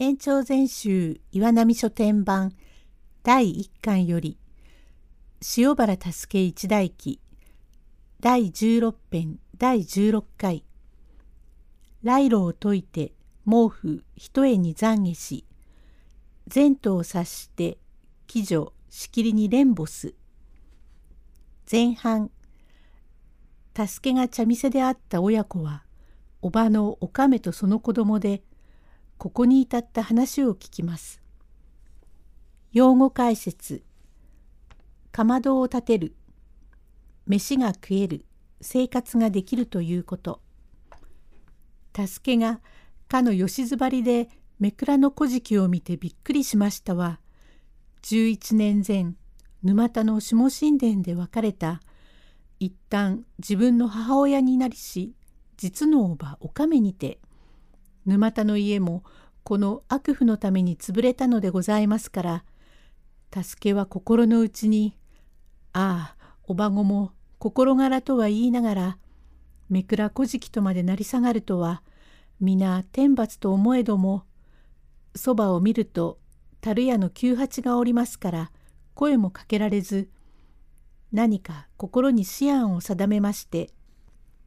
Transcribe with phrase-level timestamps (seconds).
[0.00, 2.52] 延長全集岩波書店版
[3.24, 4.38] 第1巻より
[5.56, 7.20] 塩原助一代記
[8.20, 10.62] 第16編第16回
[12.04, 13.12] 来路を解いて
[13.44, 15.44] 毛布一重に懺悔し
[16.54, 17.78] 前途を察して
[18.32, 20.14] 鬼女しきりに連ボス
[21.68, 22.30] 前半
[23.76, 25.82] 助けが茶店であった親子は
[26.40, 28.42] おばのおかめとその子供で
[29.18, 31.20] ここに至った話を聞きます。
[32.70, 33.82] 用語解説。
[35.10, 36.14] かまどを立てる。
[37.26, 38.24] 飯が食える。
[38.60, 40.40] 生活ができるということ。
[41.96, 42.60] 助けが
[43.08, 44.28] かの吉ずばりで
[44.60, 47.18] めくらの古事記を見てびっくりしましたは
[48.02, 49.14] 11年前
[49.64, 51.82] 沼田の下神殿で別れた。
[52.60, 55.12] 一旦自分の母親になりし
[55.56, 57.18] 実のおばおかめにて。
[58.08, 59.04] 沼田の家も
[59.44, 62.44] この悪婦のために潰れたのでございますから
[63.30, 64.96] 助けは心の内に
[65.74, 68.98] ああおばごも心柄とは言いながら
[69.68, 71.82] めくら古事記とまで成り下がるとは
[72.40, 74.24] 皆天罰と思えども
[75.14, 76.18] そばを見ると
[76.62, 78.50] 樽屋の九八がおりますから
[78.94, 80.08] 声もかけられず
[81.12, 83.68] 何か心に思案を定めまして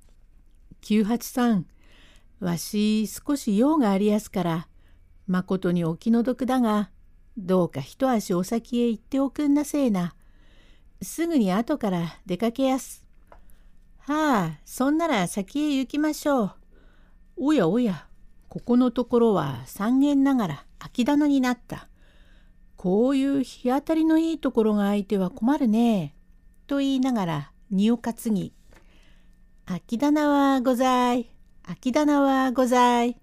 [0.81, 1.67] 「九八さん
[2.41, 4.67] わし少し用がありやすから
[5.27, 6.89] まことにお気の毒だが
[7.37, 10.15] どうか一足お先へ行っておくんなせえな。
[11.01, 13.05] すぐに後から出かけやす。
[13.99, 16.51] はあそんなら先へ行きましょう。
[17.37, 18.07] おやおや
[18.49, 21.87] ここのところは三軒ながら空き棚になった。
[22.75, 26.15] こういう日当たりのいいところが空いては困るね。
[26.67, 28.53] と言いながら荷を担ぎ
[29.65, 31.40] 「空き棚はござい。
[31.71, 33.15] 空き棚はござい。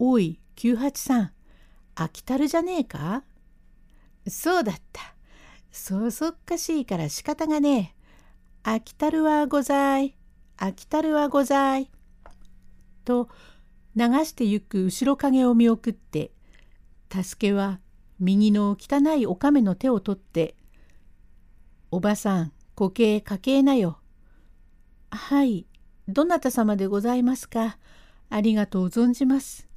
[0.00, 1.32] おい、九八さん、
[1.94, 3.22] 飽きたるじゃねえか？
[4.26, 5.14] そうだった。
[5.70, 7.94] そうそっかしいから仕方がね
[8.64, 8.70] え。
[8.70, 10.16] 飽きたるはござい。
[10.56, 11.92] 飽きたるはござい。
[13.04, 13.28] と
[13.94, 16.32] 流してゆく後ろ影を見送って、
[17.08, 17.78] 助けは
[18.18, 20.56] 右の汚いお亀の手を取って、
[21.92, 24.00] おばさん、固形家計なよ。
[25.12, 25.66] はい、
[26.12, 27.78] どなた様でございますか？
[28.28, 29.68] ありがとう存じます。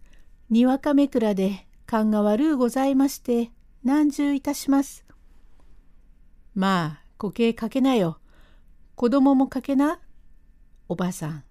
[0.50, 3.52] にわかめくらで勘が悪うございまして、
[3.84, 5.06] 難重いたします。
[6.54, 8.20] まあ、固形かけなよ。
[8.96, 10.00] 子供もかけな。
[10.88, 11.44] おばさん、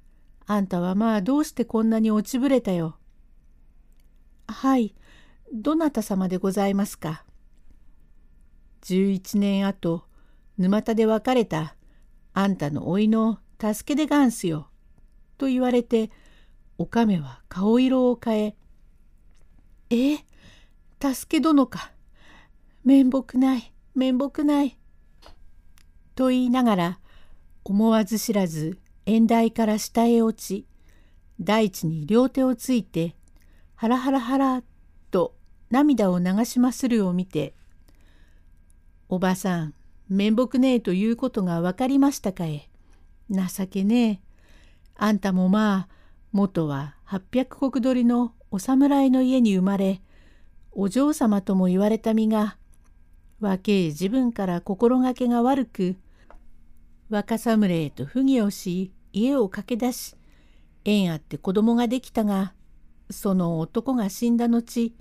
[0.46, 2.96] あんたはまあどうしてこんなに落ちぶれたよ。
[4.46, 4.94] はい、
[5.52, 7.24] どなた様でございますか
[8.82, 10.04] ？11年後、
[10.58, 11.74] 沼田で別れた
[12.32, 14.68] あんたの甥の助けでがんすよ。
[15.38, 16.10] と言われて、
[16.78, 18.56] おかめは顔色を変え、
[19.90, 20.18] え
[21.00, 21.92] 助け殿か。
[22.84, 24.78] 面目ない、面目ない。
[26.14, 27.00] と言いながら、
[27.64, 30.66] 思わず知らず縁台から下へ落ち、
[31.40, 33.14] 大地に両手をついて、
[33.74, 34.62] ハラハラハラ
[35.10, 35.34] と
[35.70, 37.54] 涙を流しまするを見て、
[39.08, 39.74] おばさん、
[40.08, 42.68] 面目ねえということが分かりましたかえ。
[43.30, 44.23] 情けねえ。
[44.96, 45.88] あんたもまあ、
[46.32, 50.00] 元は八百石取りのお侍の家に生まれ、
[50.72, 52.56] お嬢様とも言われた身が、
[53.40, 55.96] 若え自分から心がけが悪く、
[57.10, 60.16] 若侍へと不義をし、家を駆け出し、
[60.84, 62.54] 縁あって子供ができたが、
[63.10, 64.94] その男が死んだ後、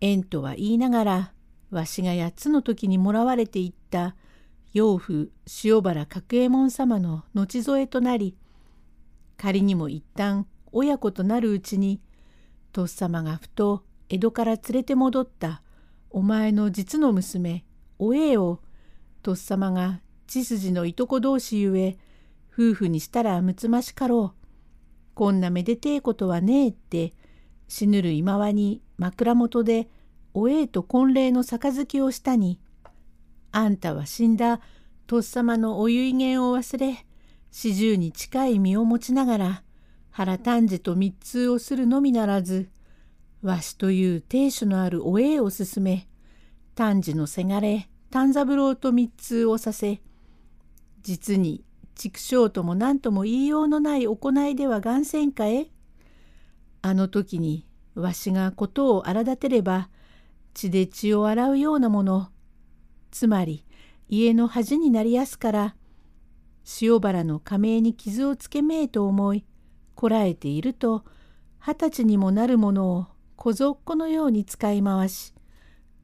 [0.00, 1.32] 縁とは言いながら、
[1.70, 4.16] わしが八つの時にもらわれていった
[4.72, 5.30] 養父
[5.64, 8.36] 塩原角右衛門様の後添えとなり
[9.38, 12.02] 仮にも一旦親子となるうちに
[12.72, 15.62] とっさまがふと江戸から連れて戻った
[16.10, 17.64] お前の実の娘
[17.98, 18.60] おえを
[19.22, 21.96] とっさまが血筋のいとこ同士ゆえ
[22.52, 24.38] 夫婦にしたらむつましかろう。
[25.14, 27.12] こんなめでてえことはねえって
[27.66, 29.88] 死ぬる今はに枕元で
[30.34, 32.60] おえと婚礼の杯をしたに
[33.50, 34.60] あんたは死んだ
[35.06, 37.04] とっさまのお遺言を忘れ
[37.50, 39.62] 四十に近い身を持ちながら
[40.10, 42.68] 腹短時と密通をするのみならず
[43.42, 46.08] わしという亭主のあるお栄を進め
[46.74, 50.00] 短時のせがれ短三郎と密通をさせ
[51.02, 51.64] 実に
[51.94, 55.66] 畜生とも何とも言いようのない行いでは眼線かえ
[56.82, 59.88] あの時にわしが事を荒立てれば
[60.54, 62.28] 血で血を洗うようなもの
[63.10, 63.64] つまり
[64.08, 65.76] 家の恥になりやすから
[66.80, 69.44] 塩原の加盟に傷をつけめえと思い
[69.94, 71.04] こらえていると
[71.58, 73.06] 二十歳にもなるものを
[73.36, 75.32] 小僧っ子のように使い回し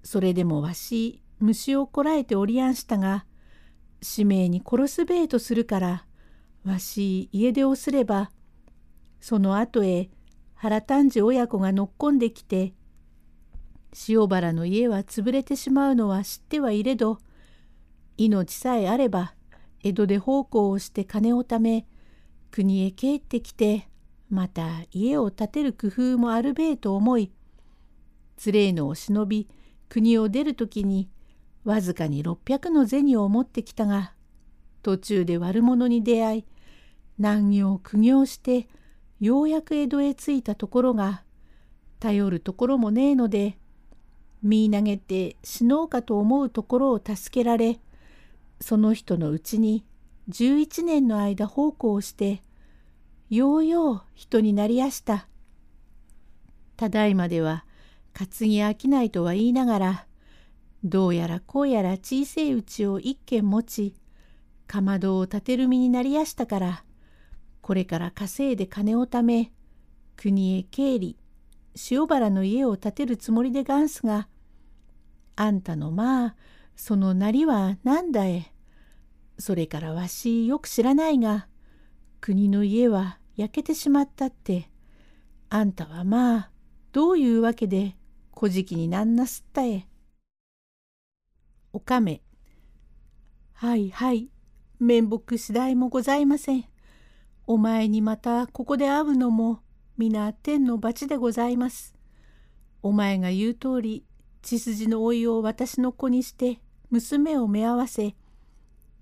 [0.03, 3.27] それでもわし虫をこらえておりやんしたが
[4.01, 6.07] 使命に殺すべえとするから
[6.65, 8.31] わし家出をすれば
[9.21, 10.11] その後へ
[10.55, 12.73] 原丹治親子が乗っ込んできて
[14.09, 17.19] 塩原の家は潰れてしまうのは知ってはいれど
[18.17, 19.35] 命さえあれば
[19.85, 21.87] 江戸で奉公をして金をため
[22.51, 23.87] 国へ帰ってきて
[24.31, 27.31] また家を建てる工夫もあるべえと思い
[28.39, 29.47] つれのを忍び
[29.91, 31.11] 国を出る時に
[31.65, 34.15] わずかに600の銭を持ってきたが
[34.83, 36.45] 途中で悪者に出会い
[37.19, 38.67] 難行苦行して
[39.21, 41.23] ようやく江戸へ着いたところが
[42.01, 43.59] 頼るところもねえので
[44.43, 47.81] 見投げて死のうかと思うところを助けられ
[48.65, 49.85] その人のうちに
[50.31, 52.43] 11年の間奉公をして
[53.29, 55.29] ようよう人になりやした。
[56.79, 57.67] ただいまでは
[58.15, 60.07] 担ぎ飽きないとは言いながら
[60.83, 63.95] どうやらこうやら小せいうちを一軒持ち
[64.67, 66.85] かまどを建てる身になりやしたから
[67.61, 69.53] これから稼いで金をため
[70.17, 71.19] 国へ経理
[71.91, 74.27] 塩原の家を建てるつもりでがんすが
[75.37, 76.37] あんたのまあ
[76.77, 78.54] そのなりは何だえ？
[79.39, 81.49] それからわしよく知らないが
[82.21, 84.71] 国の家は焼けてしまったって
[85.51, 86.51] あんたはまあ
[86.93, 87.97] どういうわけで
[88.31, 89.87] 小じきになんなすったえ。
[91.73, 92.23] おかめ
[93.53, 94.31] はいはい
[94.81, 96.65] 面目次第もございません。
[97.47, 99.61] お前にまたここで会うのも
[99.97, 101.95] 皆天の罰でございます。
[102.83, 104.05] お前が言う通り
[104.43, 106.61] 血筋の老いを私の子にして
[106.91, 108.15] 娘を目合わせ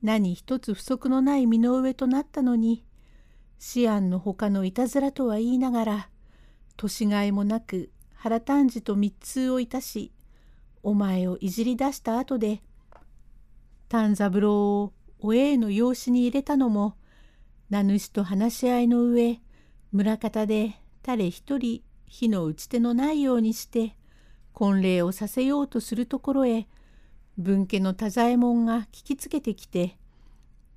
[0.02, 2.84] 何一つ不足のない身の上となったのに
[3.74, 6.08] 思案のほかのいたずらとは言いながら
[6.76, 10.12] 年がいもなく腹炭治と密通をいたし
[10.82, 12.62] お前をいじり出した後で
[13.88, 16.96] 丹三郎をおえの養子に入れたのも
[17.70, 19.40] 名主と話し合いの上
[19.92, 20.74] 村方で
[21.04, 23.94] 誰一人火の打ち手のないようにして
[24.52, 26.66] 婚礼をさせようとするところへ
[27.38, 29.96] 分家の太左衛門が聞きつけてきて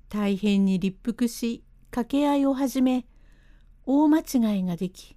[0.08, 3.06] 大変に立腹し掛け合いを始め
[3.84, 5.16] 大間違いができ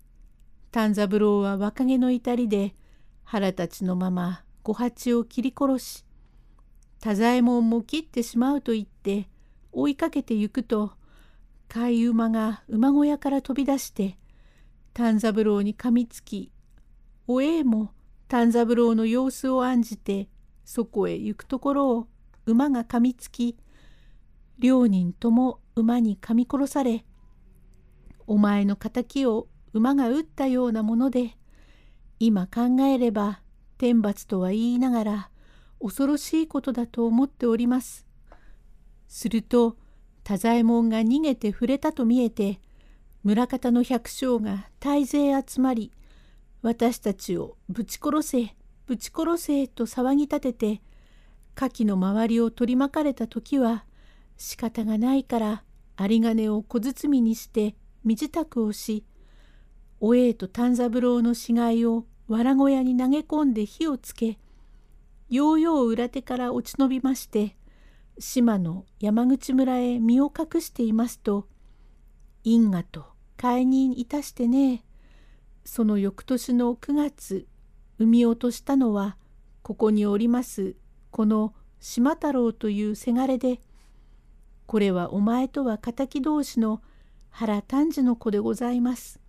[0.72, 2.76] 丹三郎は若気の至りで
[3.24, 6.06] 腹立ちのまま五八を切り殺し
[7.00, 9.30] 太左衛門も切ってしまうと言って
[9.72, 10.92] 追いかけてゆくと
[11.70, 14.18] 飼い馬が馬小屋から飛び出して
[14.94, 16.52] 丹三郎に噛みつき
[17.28, 17.94] おえも
[18.28, 20.28] 丹三郎の様子を案じて
[20.70, 22.08] そこへ行くところを
[22.46, 23.58] 馬が噛みつき
[24.60, 27.06] 両人とも馬に噛み殺され
[28.28, 31.36] お前の敵を馬が撃ったようなもので
[32.20, 33.42] 今考えれば
[33.80, 35.30] 天罰とは言いながら
[35.82, 38.06] 恐ろしいことだと思っております。
[39.08, 39.76] すると
[40.24, 42.62] 太左衛門が逃げて触れたと見えて
[43.24, 45.92] 村方の百姓が大勢集まり
[46.62, 48.59] 私たちをぶち殺せ
[48.90, 50.82] ぶち殺せと騒ぎ立てて
[51.56, 53.86] 牡蠣の周りを取り巻かれた時は
[54.36, 55.64] 仕方がないから
[56.00, 59.06] 有金を小包みにして身支度をし
[60.00, 64.40] おえいと丹三郎の死骸を藁小屋に投げ込んで火をつけ
[65.30, 67.56] ようよう裏手から落ち延びまして
[68.18, 71.48] 島の山口村へ身を隠していますと
[72.44, 73.06] 因果と
[73.38, 74.84] 解任いたしてね。
[75.64, 77.46] その翌年の9月
[78.00, 79.18] 産み落としたのは
[79.62, 80.76] ここにおります
[81.12, 83.62] この島太郎というせがれで
[84.66, 86.82] これはお前とは敵同士の
[87.30, 89.20] 原丹治の子でございます。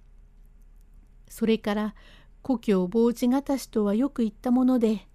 [1.31, 1.95] それから
[2.43, 5.07] 故郷坊地方しとはよく言ったもので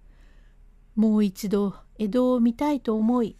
[0.96, 3.36] もう一度江戸を見たいと思い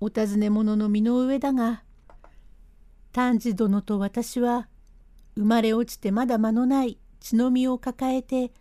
[0.00, 1.82] お尋ね者の身の上だが
[3.12, 4.68] 丹治殿と私は
[5.34, 8.52] 生まれ落ちてまだ間のない血の実を抱えて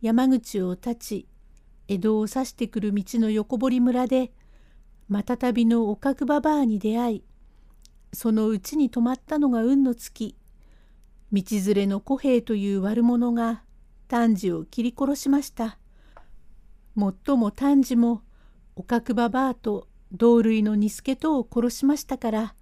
[0.00, 1.28] 山口を立ち
[1.88, 4.32] 江戸を指してくる道の横堀村で
[5.08, 7.24] またたびのおかくばばあに出会い
[8.12, 10.36] そのうちに泊まったのが運の月
[11.32, 13.62] 道連れの小平という悪者が
[14.08, 15.78] 丹治を切り殺しました。
[16.94, 18.22] もっとも丹治も
[18.76, 22.54] おかくばばあと同類の煮助とを殺しましたから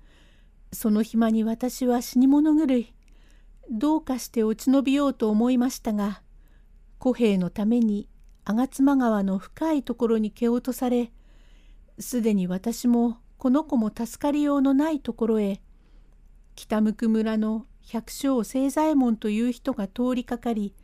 [0.72, 2.94] その暇に私は死に物狂い
[3.70, 6.22] どうかして落ち延びようと思いましたが
[6.98, 8.08] 小平のために
[8.44, 11.12] 吾妻川の深いところに蹴落とされ
[11.98, 15.60] すでに私もこの子も助かりようのないところへ
[16.56, 20.74] 北向村の百姓清左衛門という人が通りかかり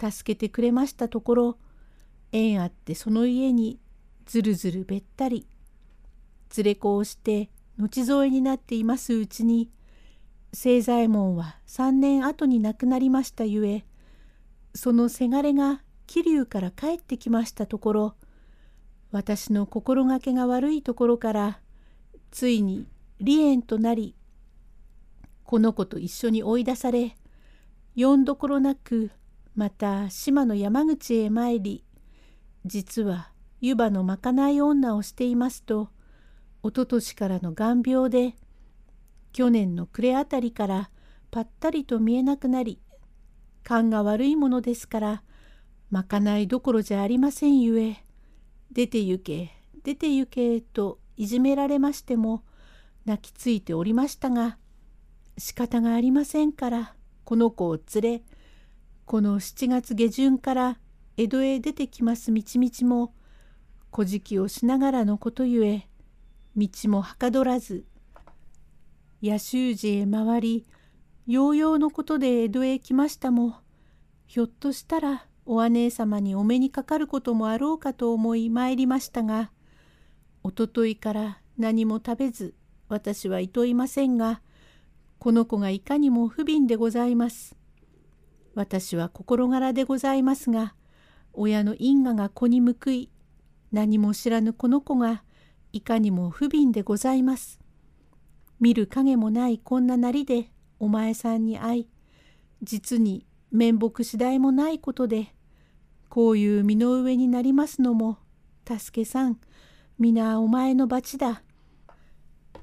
[0.00, 1.58] 助けてくれましたところ
[2.32, 3.78] 縁あってその家に
[4.26, 5.46] ずるずるべったり
[6.56, 9.70] 連れ子をして後添えになっていますうちに
[10.52, 13.84] 清左衛門は3年後に亡くなりましたゆえ
[14.74, 18.14] そのせがれが桐生から帰ってきましたところ
[19.12, 21.60] 私の心がけが悪いところから
[22.30, 22.88] ついに
[23.20, 24.16] 離縁となり
[25.44, 27.16] この子と一緒に追い出され
[27.94, 29.12] よんどころなく
[29.54, 31.84] また島の山口へ参り
[32.66, 35.90] 実は湯葉のまかない女をしていますと
[36.62, 38.34] おととしからの眼病で
[39.32, 40.90] 去年の暮れあたりから
[41.30, 42.80] ぱったりと見えなくなり
[43.64, 45.22] 勘が悪いものですから
[45.90, 48.04] まかないどころじゃありませんゆえ
[48.70, 49.50] 出て行け
[49.82, 52.44] 出て行けといじめられましても
[53.04, 54.58] 泣きついておりましたが
[55.38, 56.94] 仕方がありませんから
[57.24, 58.22] この子を連れ
[59.04, 60.78] この7月下旬から
[61.16, 63.14] 江戸へ出てきます道々も
[63.90, 65.88] 小じきをしながらのことゆえ
[66.56, 67.84] 道もはかどらず
[69.22, 70.66] 野州寺へ回り
[71.26, 73.56] ようようのことで江戸へ来ましたも
[74.26, 79.50] ひょっとしたらお姉様にお目にかかることもあろうかと思い参りましたが
[80.42, 82.54] おとといから何も食べず
[82.88, 84.42] 私はいといませんが
[85.18, 87.56] この子がいかにも不憫でございます。
[88.54, 90.74] 私は心柄でございますが
[91.32, 93.10] 親の因果が子に報い
[93.72, 95.24] 何も知らぬこの子が
[95.72, 97.58] いかにも不憫でございます。
[98.60, 101.88] 見る影もないこんななりでお前さんに会い
[102.62, 105.34] 実に面目次第もないことで
[106.08, 108.18] こういう身の上になりますのも
[108.66, 109.38] 助けさん
[109.96, 111.44] 皆お前の罰だ。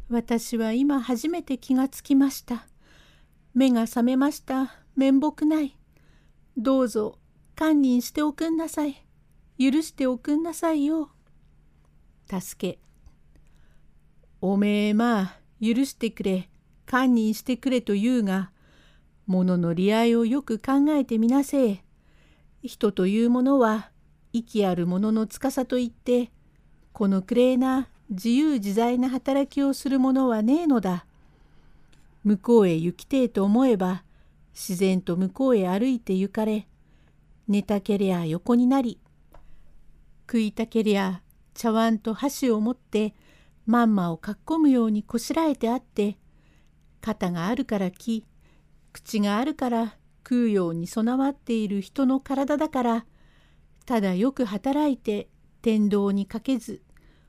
[0.09, 2.67] 私は今初めて気がつきました。
[3.53, 4.75] 目が覚めました。
[4.97, 5.77] 面目ない。
[6.57, 7.17] どうぞ
[7.55, 9.05] 堪忍しておくんなさい。
[9.57, 11.11] 許しておくんなさいよ。
[12.29, 12.79] 助け。
[14.41, 16.49] おめえまあ許してくれ
[16.85, 18.51] 堪忍してくれと言うが
[19.27, 21.83] 物の利合をよく考えてみなせえ。
[22.63, 23.89] 人というものは
[24.33, 26.31] 息ある者のの司といって
[26.93, 31.05] このくれいな自由自在な働きをする者はねえのだ。
[32.23, 34.03] 向こうへ行きてえと思えば
[34.53, 36.67] 自然と向こうへ歩いて行かれ
[37.47, 38.99] 寝たけりゃ横になり
[40.27, 41.21] 食いたけりゃ
[41.53, 43.15] 茶碗と箸を持って
[43.65, 46.17] まんまをかっこむようにこしらえてあって
[47.01, 48.25] 肩があるから木
[48.93, 53.05] 口があるから食うように備わっている人の体だから
[53.85, 55.27] ただよく働いて
[55.61, 56.81] 天道にかけず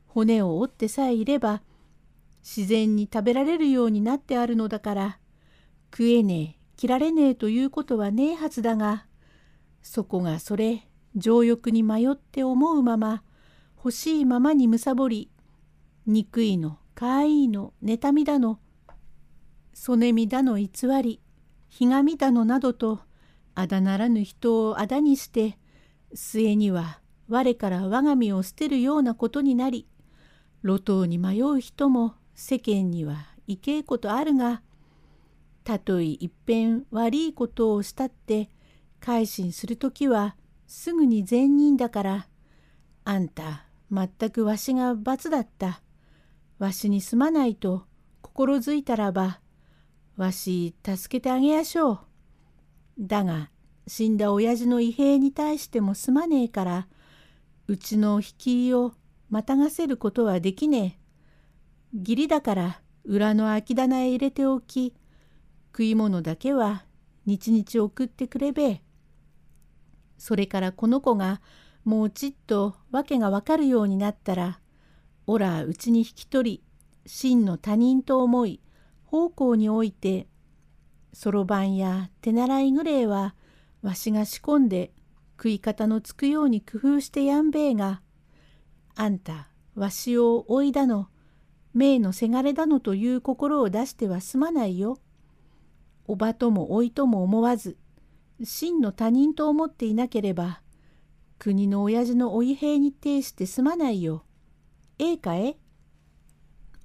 [0.06, 1.62] 骨を折ってさえいれば
[2.42, 5.18] 自然に食べられるようになってあるのだから
[5.90, 9.06] 食えねえ切られねえということはねえはずだが
[9.82, 10.86] そこがそれ
[11.16, 13.22] 情欲に迷って思うまま
[13.76, 15.30] 欲しいままにむさぼり
[16.06, 18.58] 憎いのかわいいの妬みだの
[19.72, 20.68] そねみだの偽
[21.02, 21.20] り
[21.68, 23.00] ひがみだのなどと
[23.54, 25.58] あだならぬ人をあだにして
[26.14, 29.86] 末には我から我が身を捨てるようなことになり
[30.62, 34.62] 路頭に迷う人も世間にはいけいことあるが
[35.64, 38.50] たとえいっぺん悪いことをしたって
[39.00, 40.36] 改心するときは
[40.66, 42.26] すぐに善人だから
[43.04, 45.82] あんた全くわしが罰だった。
[46.62, 47.86] わしにすまないと
[48.20, 49.40] 心づいたらば
[50.16, 51.98] わし助けてあげやしょう。
[52.98, 53.50] だが
[53.86, 56.88] 死んだ親父の異兵に対してもすまねえから
[57.66, 58.92] うちの引きを
[59.30, 60.98] またがせることはできね
[61.94, 61.98] え。
[61.98, 64.94] 義理だから裏の空き棚へ入れておき
[65.72, 66.84] 食い物だけは
[67.24, 68.62] 日々送ってくれべ。
[68.64, 68.82] え
[70.18, 71.40] それからこの子が
[71.84, 74.60] もうちっと訳がわかるようになったら
[75.26, 76.62] おらうちに引き取り
[77.06, 78.60] 真の他人と思い
[79.12, 80.26] 奉公において
[81.12, 83.34] そろばんや手習いぐれいは
[83.82, 84.90] わしが仕込んで
[85.36, 88.00] 食い方のつくように工夫してやんべえが
[88.94, 91.08] あんたわしを追いだの
[91.74, 94.98] 命のせがれだのという心を出してはすまないよ。
[96.06, 97.76] おばともおいとも思わず
[98.42, 100.62] 真の他人と思っていなければ
[101.38, 104.24] 国の親父のおい兵に呈してすまないよ。
[104.98, 105.58] ええかえ？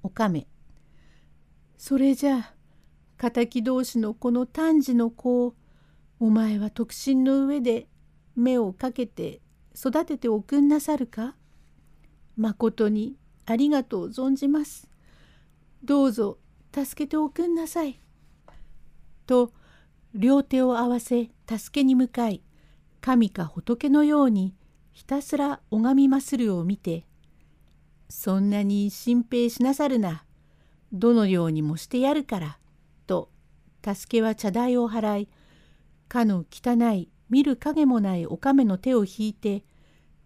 [0.02, 0.46] おかめ。
[1.78, 2.52] それじゃ
[3.18, 5.54] あ敵同士のこの短児の子を
[6.18, 7.86] お前は特進の上で
[8.34, 9.40] 目をかけて
[9.74, 11.36] 育てておくんなさるか？
[12.36, 13.16] まことに
[13.46, 14.88] ありがとう存じます。
[15.84, 16.38] どうぞ
[16.74, 18.00] 助けておくんなさい。
[19.26, 19.52] と
[20.14, 22.42] 両手を合わせ助けに向かい
[23.00, 24.54] 神か仏のように
[24.92, 27.06] ひたすら拝みまするを見て
[28.10, 30.24] 「そんなに心配しなさるな
[30.92, 32.58] どのようにもしてやるから」
[33.06, 33.30] と
[33.84, 35.28] 助けは茶代を払い
[36.08, 39.64] かの汚い見る影もないお亀の手を引いて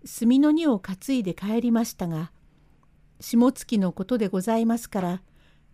[0.04, 2.32] 炭の荷を担いで帰りましたが
[3.20, 5.22] 下月のことでございますから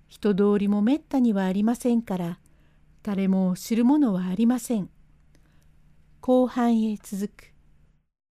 [0.06, 2.38] 人通りもめったにはありませんから
[3.02, 4.90] 誰も知るものはありません。
[6.20, 7.54] 後半へ続く